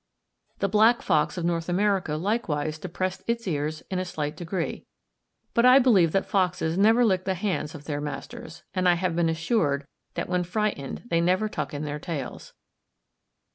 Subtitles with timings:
[0.57, 4.87] The black fox of North America likewise depressed its ears in a slight degree.
[5.53, 9.15] But I believe that foxes never lick the hands of their masters, and I have
[9.15, 9.85] been assured
[10.15, 12.53] that when frightened they never tuck in their tails.